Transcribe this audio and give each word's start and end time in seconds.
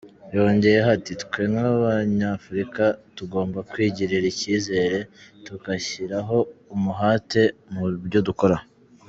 Yongeyeho 0.35 0.89
ati:" 0.97 1.13
Twe 1.23 1.41
nk’Abanyafurika 1.51 2.83
tugomba 3.17 3.59
kwigirira 3.71 4.25
icyizere, 4.33 4.97
tugashyiraho 5.45 6.37
umuhate 6.75 7.41
mu 7.73 7.83
byo 8.07 8.21
dukora". 8.29 8.57